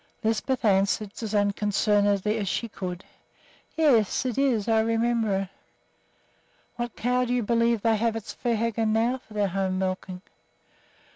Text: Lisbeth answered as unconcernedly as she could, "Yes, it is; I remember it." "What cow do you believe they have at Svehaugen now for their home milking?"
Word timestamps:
Lisbeth 0.23 0.65
answered 0.65 1.11
as 1.21 1.35
unconcernedly 1.35 2.39
as 2.39 2.49
she 2.49 2.67
could, 2.67 3.05
"Yes, 3.77 4.25
it 4.25 4.35
is; 4.35 4.67
I 4.67 4.79
remember 4.79 5.41
it." 5.41 5.49
"What 6.75 6.95
cow 6.95 7.23
do 7.23 7.33
you 7.35 7.43
believe 7.43 7.83
they 7.83 7.97
have 7.97 8.15
at 8.15 8.25
Svehaugen 8.25 8.93
now 8.93 9.19
for 9.19 9.35
their 9.35 9.49
home 9.49 9.77
milking?" 9.77 10.23